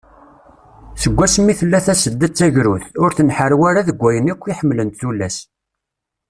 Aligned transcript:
Segmi 1.03 1.53
tella 1.59 1.79
Tasedda 1.85 2.27
d 2.29 2.33
tagrudt, 2.37 2.85
ur 3.03 3.11
tenḥarwi 3.13 3.65
ara 3.69 3.87
deg 3.87 3.97
wayen 4.01 4.31
akk 4.33 4.43
i 4.45 4.53
ḥemmlent 4.59 4.97
tullas. 4.99 5.35